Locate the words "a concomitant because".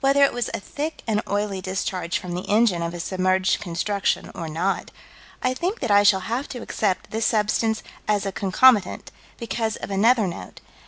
8.24-9.74